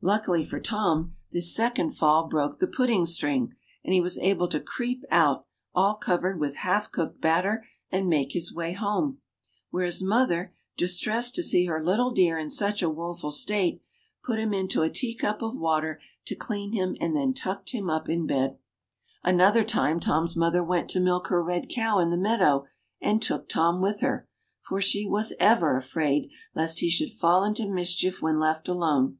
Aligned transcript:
Luckily 0.00 0.44
for 0.44 0.60
Tom, 0.60 1.16
this 1.32 1.52
second 1.52 1.96
fall 1.96 2.28
broke 2.28 2.60
the 2.60 2.68
pudding 2.68 3.06
string 3.06 3.56
and 3.82 3.92
he 3.92 4.00
was 4.00 4.16
able 4.18 4.46
to 4.50 4.60
creep 4.60 5.02
out 5.10 5.46
all 5.74 5.94
covered 5.96 6.38
v/ith 6.38 6.54
half 6.58 6.92
cooked 6.92 7.20
batter, 7.20 7.66
and 7.90 8.08
make 8.08 8.30
his 8.34 8.54
way 8.54 8.72
home, 8.72 9.18
where 9.70 9.84
his 9.84 10.00
mother, 10.00 10.54
distressed 10.76 11.34
to 11.34 11.42
see 11.42 11.66
her 11.66 11.82
little 11.82 12.12
dear 12.12 12.38
in 12.38 12.50
such 12.50 12.84
a 12.84 12.88
woeful 12.88 13.32
state, 13.32 13.82
put 14.22 14.38
him 14.38 14.54
into 14.54 14.82
a 14.82 14.88
teacup 14.90 15.42
of 15.42 15.58
water 15.58 16.00
to 16.26 16.36
clean 16.36 16.70
him 16.70 16.94
and 17.00 17.16
then 17.16 17.34
tucked 17.34 17.70
him 17.72 17.90
up 17.90 18.08
in 18.08 18.28
bed. 18.28 18.34
2o6 18.36 18.38
ENGLISH 18.38 18.46
FAIRY 18.46 19.32
TALES 19.32 19.34
Another 19.34 19.64
time 19.64 19.98
Tom's 19.98 20.36
mother 20.36 20.62
went 20.62 20.88
to 20.90 21.00
milk 21.00 21.26
her 21.26 21.42
red 21.42 21.68
cow 21.68 21.98
in 21.98 22.10
the 22.10 22.16
meadow 22.16 22.64
and 23.00 23.20
took 23.20 23.48
Tom 23.48 23.82
with 23.82 24.02
her, 24.02 24.28
for 24.60 24.80
she 24.80 25.04
was 25.04 25.34
ever 25.40 25.76
afraid 25.76 26.30
lest 26.54 26.78
he 26.78 26.88
should 26.88 27.10
fall 27.10 27.42
into 27.42 27.68
mischief 27.68 28.22
when 28.22 28.38
left 28.38 28.68
alone. 28.68 29.18